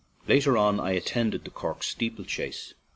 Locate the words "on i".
0.57-0.93